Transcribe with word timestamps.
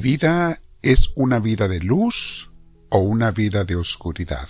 ¿Mi 0.00 0.12
vida 0.12 0.62
es 0.80 1.12
una 1.14 1.40
vida 1.40 1.68
de 1.68 1.78
luz 1.78 2.50
o 2.88 3.00
una 3.00 3.32
vida 3.32 3.64
de 3.64 3.76
oscuridad? 3.76 4.48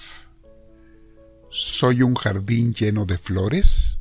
¿Soy 1.50 2.02
un 2.02 2.15
jardín 2.15 2.73
lleno 2.73 3.04
de 3.04 3.18
flores 3.18 4.00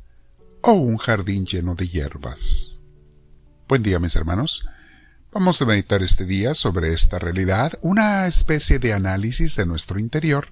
o 0.62 0.74
un 0.74 0.98
jardín 0.98 1.48
lleno 1.48 1.74
de 1.74 1.88
hierbas? 1.88 2.78
Buen 3.68 3.82
día 3.82 3.98
mis 3.98 4.16
hermanos. 4.16 4.64
Vamos 5.32 5.60
a 5.60 5.66
meditar 5.66 6.04
este 6.04 6.24
día 6.24 6.54
sobre 6.54 6.94
esta 6.94 7.18
realidad, 7.18 7.80
una 7.82 8.28
especie 8.28 8.78
de 8.78 8.94
análisis 8.94 9.56
de 9.56 9.66
nuestro 9.66 9.98
interior, 9.98 10.50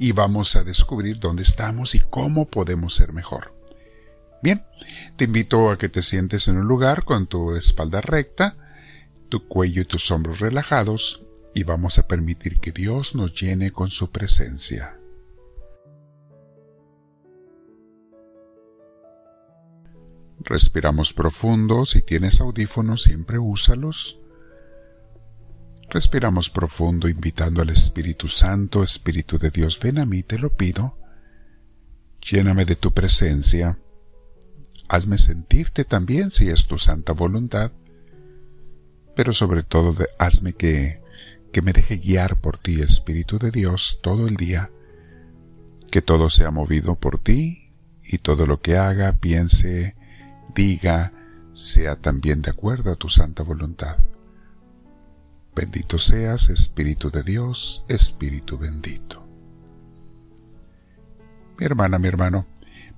y 0.00 0.10
vamos 0.10 0.56
a 0.56 0.64
descubrir 0.64 1.20
dónde 1.20 1.42
estamos 1.42 1.94
y 1.94 2.00
cómo 2.00 2.48
podemos 2.48 2.96
ser 2.96 3.12
mejor. 3.12 3.54
Bien, 4.42 4.64
te 5.16 5.26
invito 5.26 5.70
a 5.70 5.78
que 5.78 5.88
te 5.88 6.02
sientes 6.02 6.48
en 6.48 6.56
un 6.56 6.66
lugar 6.66 7.04
con 7.04 7.28
tu 7.28 7.54
espalda 7.54 8.00
recta, 8.00 8.56
tu 9.28 9.46
cuello 9.46 9.82
y 9.82 9.86
tus 9.86 10.10
hombros 10.10 10.40
relajados, 10.40 11.24
y 11.54 11.62
vamos 11.62 11.98
a 11.98 12.06
permitir 12.06 12.58
que 12.58 12.72
Dios 12.72 13.14
nos 13.14 13.34
llene 13.34 13.72
con 13.72 13.88
su 13.88 14.10
presencia. 14.10 14.98
Respiramos 20.40 21.14
profundo, 21.14 21.86
si 21.86 22.02
tienes 22.02 22.40
audífonos 22.40 23.04
siempre 23.04 23.38
úsalos. 23.38 24.20
Respiramos 25.88 26.50
profundo 26.50 27.08
invitando 27.08 27.62
al 27.62 27.70
Espíritu 27.70 28.28
Santo, 28.28 28.82
Espíritu 28.82 29.38
de 29.38 29.50
Dios, 29.50 29.80
ven 29.80 29.98
a 29.98 30.04
mí, 30.04 30.22
te 30.22 30.38
lo 30.38 30.50
pido. 30.54 30.98
Lléname 32.20 32.64
de 32.64 32.76
tu 32.76 32.92
presencia. 32.92 33.78
Hazme 34.88 35.18
sentirte 35.18 35.84
también 35.84 36.30
si 36.30 36.50
es 36.50 36.66
tu 36.66 36.78
santa 36.78 37.12
voluntad. 37.12 37.72
Pero 39.14 39.32
sobre 39.32 39.62
todo 39.62 39.96
hazme 40.18 40.54
que, 40.54 41.00
que 41.52 41.62
me 41.62 41.72
deje 41.72 41.96
guiar 41.96 42.36
por 42.36 42.58
ti, 42.58 42.82
Espíritu 42.82 43.38
de 43.38 43.50
Dios, 43.50 44.00
todo 44.02 44.26
el 44.26 44.36
día. 44.36 44.70
Que 45.90 46.02
todo 46.02 46.28
sea 46.28 46.50
movido 46.50 46.96
por 46.96 47.20
ti 47.20 47.70
y 48.02 48.18
todo 48.18 48.46
lo 48.46 48.60
que 48.60 48.76
haga, 48.76 49.12
piense, 49.12 49.94
diga 50.54 51.12
sea 51.54 51.96
también 51.96 52.42
de 52.42 52.50
acuerdo 52.50 52.92
a 52.92 52.96
tu 52.96 53.08
santa 53.08 53.42
voluntad. 53.42 53.96
Bendito 55.54 55.98
seas, 55.98 56.50
Espíritu 56.50 57.10
de 57.10 57.22
Dios, 57.22 57.84
Espíritu 57.88 58.58
bendito. 58.58 59.24
Mi 61.58 61.64
hermana, 61.64 61.98
mi 61.98 62.08
hermano, 62.08 62.46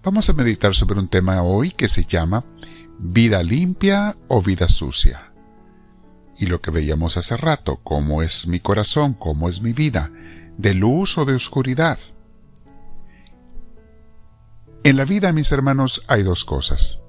vamos 0.03 0.30
a 0.30 0.33
meditar 0.33 0.75
sobre 0.75 0.98
un 0.98 1.08
tema 1.08 1.42
hoy 1.42 1.73
que 1.73 1.89
se 1.89 2.05
llama 2.05 2.45
vida 2.98 3.42
limpia 3.42 4.17
o 4.28 4.41
vida 4.41 4.69
sucia. 4.69 5.25
Y 6.39 6.47
lo 6.47 6.61
que 6.61 6.70
veíamos 6.70 7.17
hace 7.17 7.37
rato, 7.37 7.81
cómo 7.83 8.23
es 8.23 8.47
mi 8.47 8.61
corazón, 8.61 9.15
cómo 9.15 9.48
es 9.48 9.62
mi 9.62 9.73
vida, 9.73 10.11
de 10.59 10.75
luz 10.75 11.17
o 11.19 11.25
de 11.25 11.34
oscuridad. 11.34 11.98
En 14.84 14.97
la 14.97 15.05
vida, 15.05 15.33
mis 15.33 15.51
hermanos, 15.51 16.05
hay 16.07 16.23
dos 16.23 16.45
cosas. 16.45 17.03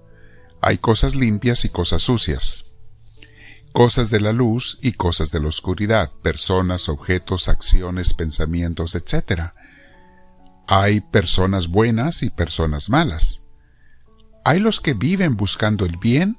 Hay 0.62 0.80
cosas 0.80 1.14
limpias 1.16 1.66
y 1.66 1.70
cosas 1.70 2.02
sucias. 2.02 2.66
Cosas 3.72 4.10
de 4.10 4.20
la 4.20 4.32
luz 4.32 4.80
y 4.82 4.94
cosas 4.94 5.30
de 5.30 5.40
la 5.40 5.50
oscuridad, 5.50 6.12
personas, 6.24 6.90
objetos, 6.90 7.48
acciones, 7.48 8.14
pensamientos, 8.14 8.96
etc. 8.96 9.52
Hay 10.68 11.02
personas 11.02 11.68
buenas 11.68 12.24
y 12.24 12.32
personas 12.32 12.90
malas. 12.90 13.42
Hay 14.44 14.60
los 14.60 14.80
que 14.82 14.94
viven 14.94 15.38
buscando 15.38 15.86
el 15.86 15.98
bien 15.98 16.38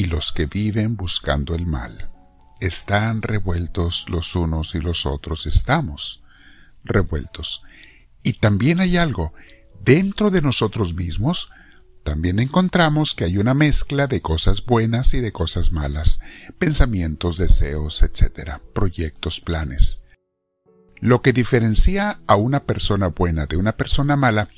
y 0.00 0.04
los 0.04 0.32
que 0.32 0.46
viven 0.46 0.96
buscando 0.96 1.54
el 1.54 1.66
mal. 1.66 2.08
Están 2.58 3.20
revueltos 3.20 4.06
los 4.08 4.34
unos 4.34 4.74
y 4.74 4.80
los 4.80 5.04
otros 5.04 5.44
estamos 5.44 6.22
revueltos. 6.82 7.62
Y 8.22 8.32
también 8.32 8.80
hay 8.80 8.96
algo, 8.96 9.34
dentro 9.84 10.30
de 10.30 10.40
nosotros 10.40 10.94
mismos 10.94 11.50
también 12.02 12.38
encontramos 12.38 13.14
que 13.14 13.24
hay 13.24 13.36
una 13.36 13.52
mezcla 13.52 14.06
de 14.06 14.22
cosas 14.22 14.64
buenas 14.64 15.12
y 15.12 15.20
de 15.20 15.32
cosas 15.32 15.70
malas, 15.70 16.20
pensamientos, 16.58 17.36
deseos, 17.36 18.02
etc., 18.02 18.52
proyectos, 18.72 19.38
planes. 19.42 20.00
Lo 20.98 21.20
que 21.20 21.34
diferencia 21.34 22.22
a 22.26 22.36
una 22.36 22.64
persona 22.64 23.08
buena 23.08 23.44
de 23.44 23.58
una 23.58 23.76
persona 23.76 24.16
mala 24.16 24.48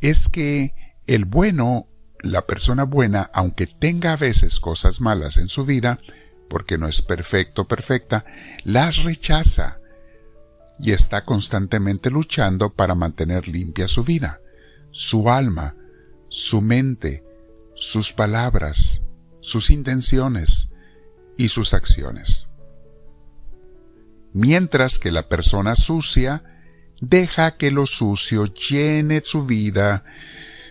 es 0.00 0.28
que 0.28 0.74
el 1.08 1.24
bueno, 1.24 1.88
la 2.22 2.46
persona 2.46 2.84
buena, 2.84 3.30
aunque 3.32 3.66
tenga 3.66 4.12
a 4.12 4.16
veces 4.16 4.60
cosas 4.60 5.00
malas 5.00 5.36
en 5.36 5.48
su 5.48 5.64
vida, 5.64 5.98
porque 6.48 6.78
no 6.78 6.88
es 6.88 7.02
perfecto 7.02 7.66
perfecta, 7.66 8.24
las 8.64 9.02
rechaza 9.04 9.78
y 10.78 10.92
está 10.92 11.24
constantemente 11.24 12.10
luchando 12.10 12.72
para 12.72 12.94
mantener 12.94 13.48
limpia 13.48 13.88
su 13.88 14.04
vida, 14.04 14.40
su 14.90 15.30
alma, 15.30 15.74
su 16.28 16.60
mente, 16.60 17.24
sus 17.74 18.12
palabras, 18.12 19.02
sus 19.40 19.70
intenciones 19.70 20.70
y 21.36 21.48
sus 21.48 21.74
acciones. 21.74 22.48
Mientras 24.32 24.98
que 24.98 25.10
la 25.10 25.28
persona 25.28 25.74
sucia 25.74 26.42
deja 27.00 27.56
que 27.56 27.70
lo 27.70 27.86
sucio 27.86 28.46
llene 28.46 29.22
su 29.22 29.46
vida, 29.46 30.04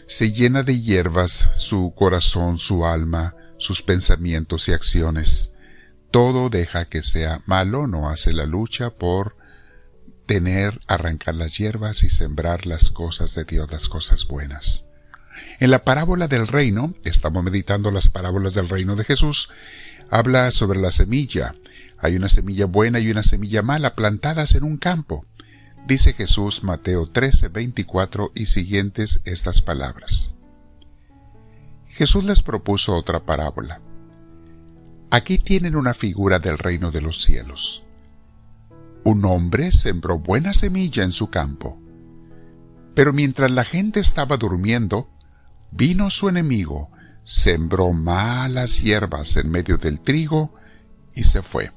se 0.07 0.31
llena 0.31 0.63
de 0.63 0.81
hierbas 0.81 1.49
su 1.53 1.93
corazón, 1.95 2.57
su 2.57 2.85
alma, 2.85 3.35
sus 3.57 3.81
pensamientos 3.81 4.67
y 4.69 4.73
acciones. 4.73 5.51
Todo 6.11 6.49
deja 6.49 6.85
que 6.85 7.01
sea 7.01 7.41
malo, 7.45 7.88
no 7.88 8.09
hace 8.09 8.33
la 8.33 8.45
lucha 8.45 8.91
por 8.91 9.35
tener, 10.25 10.81
arrancar 10.88 11.35
las 11.35 11.57
hierbas 11.57 12.03
y 12.03 12.09
sembrar 12.09 12.65
las 12.65 12.91
cosas 12.91 13.35
de 13.35 13.44
Dios, 13.45 13.71
las 13.71 13.89
cosas 13.89 14.27
buenas. 14.27 14.85
En 15.59 15.71
la 15.71 15.83
parábola 15.83 16.27
del 16.27 16.47
reino, 16.47 16.94
estamos 17.03 17.44
meditando 17.44 17.91
las 17.91 18.09
parábolas 18.09 18.53
del 18.53 18.69
reino 18.69 18.95
de 18.95 19.03
Jesús, 19.03 19.49
habla 20.09 20.51
sobre 20.51 20.79
la 20.79 20.91
semilla. 20.91 21.55
Hay 21.97 22.15
una 22.15 22.29
semilla 22.29 22.65
buena 22.65 22.99
y 22.99 23.09
una 23.09 23.23
semilla 23.23 23.61
mala 23.61 23.95
plantadas 23.95 24.55
en 24.55 24.63
un 24.63 24.77
campo. 24.77 25.25
Dice 25.88 26.13
Jesús 26.13 26.63
Mateo 26.63 27.07
13, 27.07 27.50
24 27.50 28.31
y 28.34 28.47
siguientes 28.47 29.22
estas 29.25 29.62
palabras. 29.62 30.34
Jesús 31.90 32.25
les 32.25 32.41
propuso 32.41 32.96
otra 32.96 33.25
parábola. 33.25 33.81
Aquí 35.12 35.38
tienen 35.38 35.75
una 35.75 35.94
figura 35.94 36.40
del 36.40 36.57
reino 36.57 36.91
de 36.91 37.01
los 37.01 37.24
cielos. 37.24 37.84
Un 39.03 39.24
hombre 39.25 39.72
sembró 39.72 40.18
buena 40.18 40.53
semilla 40.53 41.03
en 41.03 41.12
su 41.12 41.29
campo. 41.29 41.79
Pero 42.95 43.13
mientras 43.13 43.51
la 43.51 43.63
gente 43.63 44.00
estaba 44.00 44.38
durmiendo, 44.38 45.09
Vino 45.78 46.09
su 46.09 46.29
enemigo, 46.29 46.90
sembró 47.25 47.91
malas 47.91 48.81
hierbas 48.81 49.35
en 49.35 49.51
medio 49.51 49.78
del 49.78 50.00
trigo 50.00 50.53
y 51.13 51.25
se 51.25 51.41
fue. 51.41 51.74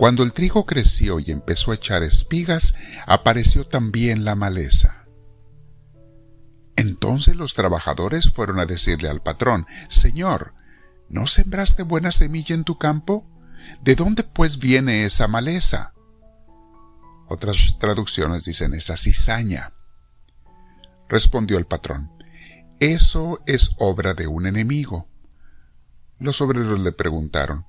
Cuando 0.00 0.22
el 0.22 0.32
trigo 0.32 0.64
creció 0.64 1.20
y 1.20 1.30
empezó 1.30 1.72
a 1.72 1.74
echar 1.74 2.02
espigas, 2.02 2.74
apareció 3.06 3.66
también 3.66 4.24
la 4.24 4.34
maleza. 4.34 5.04
Entonces 6.74 7.36
los 7.36 7.52
trabajadores 7.52 8.32
fueron 8.32 8.60
a 8.60 8.64
decirle 8.64 9.10
al 9.10 9.20
patrón, 9.20 9.66
Señor, 9.90 10.54
¿no 11.10 11.26
sembraste 11.26 11.82
buena 11.82 12.12
semilla 12.12 12.54
en 12.54 12.64
tu 12.64 12.78
campo? 12.78 13.26
¿De 13.82 13.94
dónde 13.94 14.22
pues 14.22 14.58
viene 14.58 15.04
esa 15.04 15.28
maleza? 15.28 15.92
Otras 17.28 17.76
traducciones 17.78 18.46
dicen 18.46 18.72
esa 18.72 18.96
cizaña. 18.96 19.74
Respondió 21.10 21.58
el 21.58 21.66
patrón, 21.66 22.10
Eso 22.78 23.40
es 23.44 23.74
obra 23.76 24.14
de 24.14 24.28
un 24.28 24.46
enemigo. 24.46 25.08
Los 26.18 26.40
obreros 26.40 26.80
le 26.80 26.92
preguntaron, 26.92 27.66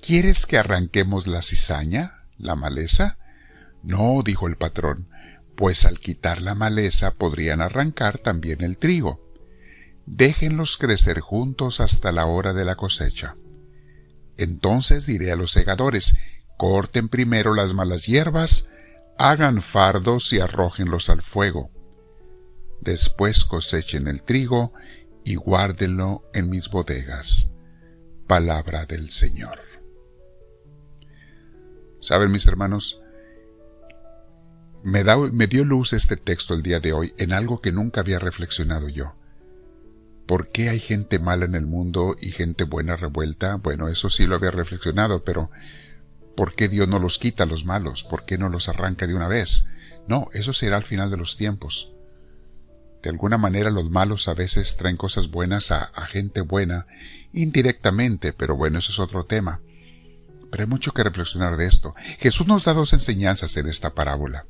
¿Quieres 0.00 0.46
que 0.46 0.58
arranquemos 0.58 1.26
la 1.26 1.42
cizaña, 1.42 2.24
la 2.36 2.54
maleza? 2.54 3.18
No, 3.82 4.22
dijo 4.24 4.46
el 4.46 4.56
patrón, 4.56 5.08
pues 5.56 5.84
al 5.84 6.00
quitar 6.00 6.40
la 6.40 6.54
maleza 6.54 7.12
podrían 7.12 7.60
arrancar 7.60 8.18
también 8.18 8.62
el 8.62 8.78
trigo. 8.78 9.20
Déjenlos 10.06 10.76
crecer 10.78 11.20
juntos 11.20 11.80
hasta 11.80 12.12
la 12.12 12.26
hora 12.26 12.52
de 12.52 12.64
la 12.64 12.76
cosecha. 12.76 13.36
Entonces 14.36 15.06
diré 15.06 15.32
a 15.32 15.36
los 15.36 15.50
segadores, 15.50 16.16
corten 16.56 17.08
primero 17.08 17.54
las 17.54 17.74
malas 17.74 18.06
hierbas, 18.06 18.68
hagan 19.18 19.62
fardos 19.62 20.32
y 20.32 20.40
arrójenlos 20.40 21.10
al 21.10 21.22
fuego 21.22 21.70
después 22.80 23.44
cosechen 23.44 24.08
el 24.08 24.22
trigo 24.22 24.72
y 25.24 25.34
guárdenlo 25.34 26.24
en 26.32 26.50
mis 26.50 26.68
bodegas. 26.70 27.48
Palabra 28.26 28.86
del 28.86 29.10
Señor. 29.10 29.67
Saben 32.08 32.32
mis 32.32 32.46
hermanos, 32.46 33.02
me, 34.82 35.04
me 35.30 35.46
dio 35.46 35.62
luz 35.62 35.92
este 35.92 36.16
texto 36.16 36.54
el 36.54 36.62
día 36.62 36.80
de 36.80 36.94
hoy 36.94 37.12
en 37.18 37.34
algo 37.34 37.60
que 37.60 37.70
nunca 37.70 38.00
había 38.00 38.18
reflexionado 38.18 38.88
yo. 38.88 39.12
¿Por 40.26 40.48
qué 40.48 40.70
hay 40.70 40.80
gente 40.80 41.18
mala 41.18 41.44
en 41.44 41.54
el 41.54 41.66
mundo 41.66 42.16
y 42.18 42.30
gente 42.30 42.64
buena 42.64 42.96
revuelta? 42.96 43.56
Bueno, 43.56 43.88
eso 43.88 44.08
sí 44.08 44.26
lo 44.26 44.36
había 44.36 44.50
reflexionado, 44.50 45.22
pero 45.22 45.50
¿por 46.34 46.54
qué 46.54 46.70
Dios 46.70 46.88
no 46.88 46.98
los 46.98 47.18
quita 47.18 47.42
a 47.42 47.46
los 47.46 47.66
malos? 47.66 48.04
¿Por 48.04 48.24
qué 48.24 48.38
no 48.38 48.48
los 48.48 48.70
arranca 48.70 49.06
de 49.06 49.14
una 49.14 49.28
vez? 49.28 49.66
No, 50.06 50.28
eso 50.32 50.54
será 50.54 50.78
al 50.78 50.84
final 50.84 51.10
de 51.10 51.18
los 51.18 51.36
tiempos. 51.36 51.92
De 53.02 53.10
alguna 53.10 53.36
manera 53.36 53.68
los 53.68 53.90
malos 53.90 54.28
a 54.28 54.32
veces 54.32 54.78
traen 54.78 54.96
cosas 54.96 55.30
buenas 55.30 55.70
a, 55.70 55.82
a 55.84 56.06
gente 56.06 56.40
buena, 56.40 56.86
indirectamente, 57.34 58.32
pero 58.32 58.56
bueno, 58.56 58.78
eso 58.78 58.92
es 58.92 58.98
otro 58.98 59.26
tema. 59.26 59.60
Pero 60.50 60.64
hay 60.64 60.68
mucho 60.68 60.92
que 60.92 61.04
reflexionar 61.04 61.56
de 61.56 61.66
esto. 61.66 61.94
Jesús 62.18 62.46
nos 62.46 62.64
da 62.64 62.72
dos 62.72 62.92
enseñanzas 62.92 63.56
en 63.56 63.68
esta 63.68 63.94
parábola. 63.94 64.46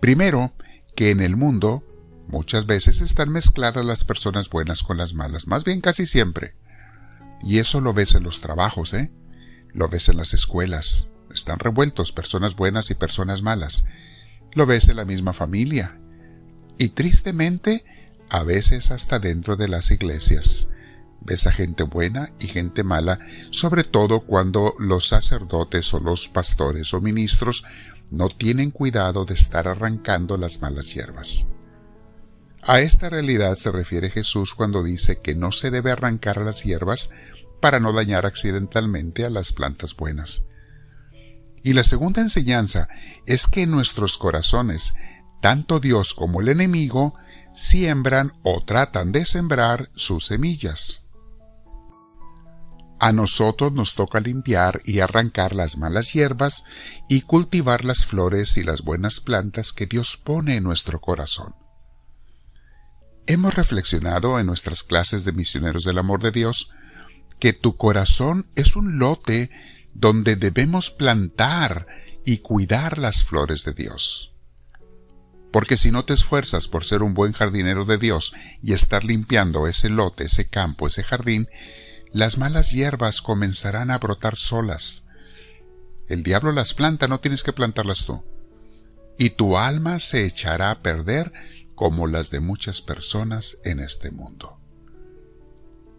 Primero, 0.00 0.52
que 0.94 1.10
en 1.10 1.20
el 1.20 1.36
mundo 1.36 1.84
Muchas 2.28 2.66
veces 2.66 3.02
están 3.02 3.30
mezcladas 3.30 3.84
las 3.84 4.04
personas 4.04 4.48
buenas 4.48 4.82
con 4.82 4.96
las 4.96 5.12
malas, 5.12 5.46
más 5.46 5.64
bien 5.64 5.80
casi 5.80 6.06
siempre. 6.06 6.54
Y 7.42 7.58
eso 7.58 7.80
lo 7.80 7.92
ves 7.92 8.14
en 8.14 8.22
los 8.22 8.40
trabajos, 8.40 8.94
¿eh? 8.94 9.10
Lo 9.72 9.88
ves 9.88 10.08
en 10.08 10.16
las 10.16 10.32
escuelas. 10.32 11.08
Están 11.30 11.58
revueltos 11.58 12.12
personas 12.12 12.56
buenas 12.56 12.90
y 12.90 12.94
personas 12.94 13.42
malas. 13.42 13.84
Lo 14.52 14.64
ves 14.66 14.88
en 14.88 14.96
la 14.96 15.04
misma 15.04 15.32
familia. 15.32 15.98
Y 16.78 16.90
tristemente, 16.90 17.84
a 18.30 18.44
veces 18.44 18.90
hasta 18.90 19.18
dentro 19.18 19.56
de 19.56 19.68
las 19.68 19.90
iglesias. 19.90 20.68
Ves 21.24 21.46
a 21.46 21.52
gente 21.52 21.84
buena 21.84 22.32
y 22.40 22.48
gente 22.48 22.82
mala, 22.82 23.20
sobre 23.50 23.84
todo 23.84 24.20
cuando 24.20 24.74
los 24.78 25.08
sacerdotes 25.08 25.92
o 25.94 26.00
los 26.00 26.28
pastores 26.28 26.92
o 26.94 27.00
ministros 27.00 27.64
no 28.10 28.28
tienen 28.28 28.70
cuidado 28.70 29.24
de 29.24 29.34
estar 29.34 29.68
arrancando 29.68 30.36
las 30.36 30.60
malas 30.60 30.92
hierbas. 30.92 31.46
A 32.62 32.80
esta 32.80 33.08
realidad 33.08 33.56
se 33.56 33.72
refiere 33.72 34.10
Jesús 34.10 34.54
cuando 34.54 34.82
dice 34.82 35.20
que 35.20 35.34
no 35.34 35.50
se 35.50 35.70
debe 35.70 35.90
arrancar 35.90 36.38
las 36.38 36.62
hierbas 36.64 37.10
para 37.60 37.80
no 37.80 37.92
dañar 37.92 38.26
accidentalmente 38.26 39.24
a 39.24 39.30
las 39.30 39.52
plantas 39.52 39.96
buenas. 39.96 40.44
Y 41.62 41.72
la 41.74 41.84
segunda 41.84 42.20
enseñanza 42.20 42.88
es 43.26 43.46
que 43.46 43.62
en 43.62 43.70
nuestros 43.70 44.18
corazones, 44.18 44.94
tanto 45.40 45.80
Dios 45.80 46.14
como 46.14 46.40
el 46.40 46.48
enemigo 46.48 47.14
siembran 47.54 48.32
o 48.42 48.64
tratan 48.64 49.12
de 49.12 49.24
sembrar 49.24 49.90
sus 49.94 50.26
semillas. 50.26 51.01
A 53.04 53.12
nosotros 53.12 53.72
nos 53.72 53.96
toca 53.96 54.20
limpiar 54.20 54.80
y 54.84 55.00
arrancar 55.00 55.56
las 55.56 55.76
malas 55.76 56.12
hierbas 56.12 56.62
y 57.08 57.22
cultivar 57.22 57.84
las 57.84 58.06
flores 58.06 58.56
y 58.56 58.62
las 58.62 58.82
buenas 58.82 59.18
plantas 59.18 59.72
que 59.72 59.86
Dios 59.86 60.16
pone 60.16 60.54
en 60.54 60.62
nuestro 60.62 61.00
corazón. 61.00 61.56
Hemos 63.26 63.56
reflexionado 63.56 64.38
en 64.38 64.46
nuestras 64.46 64.84
clases 64.84 65.24
de 65.24 65.32
misioneros 65.32 65.82
del 65.82 65.98
amor 65.98 66.22
de 66.22 66.30
Dios 66.30 66.70
que 67.40 67.52
tu 67.52 67.76
corazón 67.76 68.46
es 68.54 68.76
un 68.76 69.00
lote 69.00 69.50
donde 69.94 70.36
debemos 70.36 70.92
plantar 70.92 71.88
y 72.24 72.38
cuidar 72.38 72.98
las 72.98 73.24
flores 73.24 73.64
de 73.64 73.72
Dios. 73.72 74.32
Porque 75.50 75.76
si 75.76 75.90
no 75.90 76.04
te 76.04 76.12
esfuerzas 76.12 76.68
por 76.68 76.84
ser 76.84 77.02
un 77.02 77.14
buen 77.14 77.32
jardinero 77.32 77.84
de 77.84 77.98
Dios 77.98 78.32
y 78.62 78.74
estar 78.74 79.02
limpiando 79.02 79.66
ese 79.66 79.88
lote, 79.88 80.26
ese 80.26 80.48
campo, 80.48 80.86
ese 80.86 81.02
jardín, 81.02 81.48
las 82.12 82.36
malas 82.36 82.72
hierbas 82.72 83.22
comenzarán 83.22 83.90
a 83.90 83.98
brotar 83.98 84.36
solas. 84.36 85.04
El 86.08 86.22
diablo 86.22 86.52
las 86.52 86.74
planta, 86.74 87.08
no 87.08 87.20
tienes 87.20 87.42
que 87.42 87.52
plantarlas 87.52 88.04
tú. 88.04 88.22
Y 89.18 89.30
tu 89.30 89.56
alma 89.56 89.98
se 89.98 90.26
echará 90.26 90.70
a 90.70 90.82
perder 90.82 91.32
como 91.74 92.06
las 92.06 92.30
de 92.30 92.40
muchas 92.40 92.82
personas 92.82 93.56
en 93.64 93.80
este 93.80 94.10
mundo. 94.10 94.58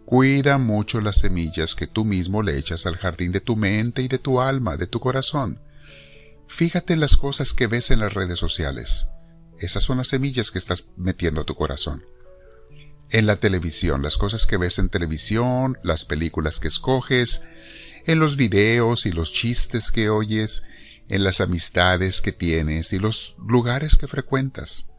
Cuida 0.04 0.58
mucho 0.58 1.00
las 1.00 1.16
semillas 1.18 1.74
que 1.74 1.86
tú 1.86 2.04
mismo 2.04 2.42
le 2.42 2.58
echas 2.58 2.86
al 2.86 2.96
jardín 2.96 3.32
de 3.32 3.40
tu 3.40 3.56
mente 3.56 4.02
y 4.02 4.08
de 4.08 4.18
tu 4.18 4.40
alma, 4.40 4.76
de 4.76 4.86
tu 4.86 5.00
corazón. 5.00 5.60
Fíjate 6.46 6.92
en 6.92 7.00
las 7.00 7.16
cosas 7.16 7.52
que 7.54 7.66
ves 7.66 7.90
en 7.90 8.00
las 8.00 8.14
redes 8.14 8.38
sociales. 8.38 9.08
Esas 9.58 9.82
son 9.82 9.98
las 9.98 10.08
semillas 10.08 10.50
que 10.50 10.58
estás 10.58 10.86
metiendo 10.96 11.40
a 11.40 11.44
tu 11.44 11.54
corazón. 11.54 12.04
En 13.10 13.26
la 13.26 13.36
televisión, 13.36 14.02
las 14.02 14.16
cosas 14.16 14.46
que 14.46 14.56
ves 14.56 14.78
en 14.78 14.88
televisión, 14.88 15.78
las 15.82 16.04
películas 16.04 16.58
que 16.58 16.68
escoges, 16.68 17.44
en 18.06 18.18
los 18.18 18.36
videos 18.36 19.06
y 19.06 19.12
los 19.12 19.32
chistes 19.32 19.90
que 19.90 20.08
oyes, 20.08 20.62
en 21.08 21.22
las 21.22 21.40
amistades 21.40 22.20
que 22.20 22.32
tienes 22.32 22.92
y 22.92 22.98
los 22.98 23.36
lugares 23.38 23.96
que 23.96 24.08
frecuentas. 24.08 24.90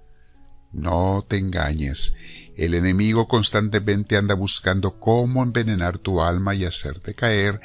No 0.71 1.25
te 1.27 1.37
engañes. 1.37 2.15
El 2.55 2.73
enemigo 2.73 3.27
constantemente 3.27 4.17
anda 4.17 4.35
buscando 4.35 4.99
cómo 4.99 5.43
envenenar 5.43 5.97
tu 5.99 6.21
alma 6.21 6.55
y 6.55 6.65
hacerte 6.65 7.15
caer, 7.15 7.59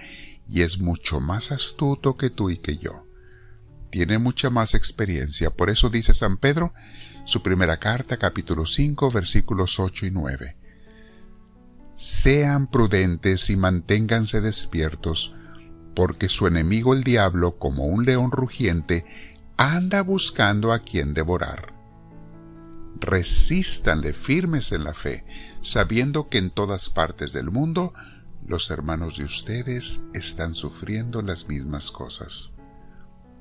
y 0.48 0.62
es 0.62 0.81
mucho 0.81 1.20
más 1.20 1.52
astuto 1.52 2.16
que 2.16 2.31
tú 2.31 2.50
y 2.50 2.58
que 2.58 2.78
yo. 2.78 3.06
Tiene 3.90 4.19
mucha 4.19 4.50
más 4.50 4.75
experiencia, 4.75 5.50
por 5.50 5.70
eso 5.70 5.90
dice 5.90 6.12
San 6.12 6.38
Pedro, 6.38 6.72
su 7.31 7.43
primera 7.43 7.79
carta, 7.79 8.17
capítulo 8.17 8.67
5, 8.67 9.11
versículos 9.11 9.79
8 9.79 10.06
y 10.06 10.11
9. 10.11 10.56
Sean 11.94 12.67
prudentes 12.67 13.50
y 13.50 13.56
manténganse 13.56 14.41
despiertos, 14.41 15.37
porque 15.94 16.29
su 16.29 16.47
enemigo 16.49 16.93
el 16.93 17.05
diablo, 17.05 17.56
como 17.59 17.87
un 17.87 18.05
león 18.05 18.32
rugiente, 18.32 19.05
anda 19.56 20.03
buscando 20.03 20.73
a 20.73 20.81
quien 20.81 21.15
devorar 21.15 21.81
resístanle 23.00 24.12
firmes 24.12 24.73
en 24.73 24.85
la 24.85 24.94
fe, 24.94 25.25
sabiendo 25.62 26.29
que 26.29 26.38
en 26.38 26.50
todas 26.50 26.91
partes 26.91 27.32
del 27.32 27.50
mundo 27.50 27.94
los 28.47 28.71
hermanos 28.71 29.17
de 29.17 29.25
ustedes 29.25 30.03
están 30.12 30.55
sufriendo 30.55 31.23
las 31.23 31.49
mismas 31.49 31.91
cosas. 31.91 32.53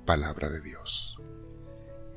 Palabra 0.05 0.49
de 0.49 0.61
Dios. 0.61 1.17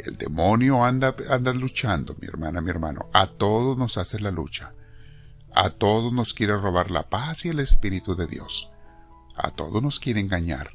El 0.05 0.19
demonio 0.19 0.85
anda, 0.85 1.15
anda 1.29 1.53
luchando, 1.53 2.17
mi 2.21 2.27
hermana, 2.27 2.61
mi 2.61 2.71
hermano. 2.71 3.07
A 3.13 3.27
todos 3.27 3.79
nos 3.79 3.99
hace 3.99 4.19
la 4.21 4.31
lucha. 4.31 4.73
A 5.55 5.71
todos 5.71 6.13
nos 6.13 6.35
quiere 6.35 6.57
robar 6.57 6.91
la 6.91 7.09
paz 7.09 7.45
y 7.45 7.51
el 7.51 7.61
Espíritu 7.61 8.15
de 8.15 8.27
Dios. 8.27 8.71
A 9.37 9.51
todos 9.51 9.83
nos 9.83 10.01
quiere 10.01 10.21
engañar 10.21 10.71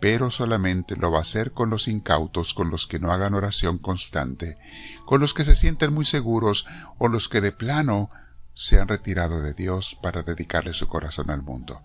pero 0.00 0.30
solamente 0.30 0.96
lo 0.96 1.12
va 1.12 1.18
a 1.18 1.22
hacer 1.22 1.52
con 1.52 1.70
los 1.70 1.86
incautos, 1.86 2.54
con 2.54 2.70
los 2.70 2.86
que 2.86 2.98
no 2.98 3.12
hagan 3.12 3.34
oración 3.34 3.78
constante, 3.78 4.56
con 5.04 5.20
los 5.20 5.34
que 5.34 5.44
se 5.44 5.54
sienten 5.54 5.92
muy 5.92 6.06
seguros 6.06 6.66
o 6.98 7.08
los 7.08 7.28
que 7.28 7.42
de 7.42 7.52
plano 7.52 8.10
se 8.54 8.80
han 8.80 8.88
retirado 8.88 9.42
de 9.42 9.52
Dios 9.52 9.98
para 10.02 10.22
dedicarle 10.22 10.72
su 10.72 10.88
corazón 10.88 11.30
al 11.30 11.42
mundo. 11.42 11.82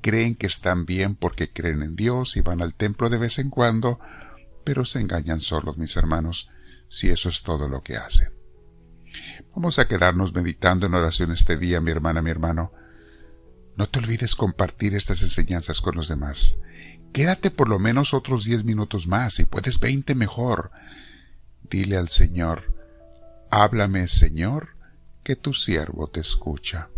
Creen 0.00 0.34
que 0.34 0.46
están 0.46 0.84
bien 0.84 1.14
porque 1.14 1.52
creen 1.52 1.82
en 1.82 1.94
Dios 1.94 2.36
y 2.36 2.40
van 2.40 2.60
al 2.60 2.74
templo 2.74 3.08
de 3.08 3.18
vez 3.18 3.38
en 3.38 3.48
cuando, 3.48 4.00
pero 4.64 4.84
se 4.84 5.00
engañan 5.00 5.40
solos, 5.40 5.78
mis 5.78 5.96
hermanos, 5.96 6.50
si 6.88 7.10
eso 7.10 7.28
es 7.28 7.42
todo 7.42 7.68
lo 7.68 7.82
que 7.82 7.96
hacen. 7.96 8.32
Vamos 9.54 9.78
a 9.78 9.86
quedarnos 9.86 10.32
meditando 10.32 10.86
en 10.86 10.94
oración 10.94 11.32
este 11.32 11.56
día, 11.56 11.80
mi 11.80 11.90
hermana, 11.90 12.22
mi 12.22 12.30
hermano. 12.30 12.72
No 13.76 13.88
te 13.88 13.98
olvides 13.98 14.36
compartir 14.36 14.94
estas 14.94 15.22
enseñanzas 15.22 15.80
con 15.80 15.96
los 15.96 16.08
demás. 16.08 16.58
Quédate 17.12 17.50
por 17.50 17.68
lo 17.68 17.78
menos 17.78 18.14
otros 18.14 18.44
diez 18.44 18.64
minutos 18.64 19.06
más, 19.06 19.38
y 19.40 19.44
puedes 19.44 19.78
veinte 19.78 20.14
mejor. 20.14 20.70
Dile 21.62 21.96
al 21.96 22.08
Señor, 22.08 22.74
háblame, 23.50 24.08
Señor, 24.08 24.76
que 25.22 25.36
tu 25.36 25.52
siervo 25.52 26.08
te 26.08 26.20
escucha. 26.20 26.88